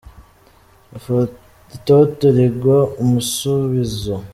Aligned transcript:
Itoto 1.77 2.25
rigwa 2.37 2.79
umusubizo. 3.03 4.15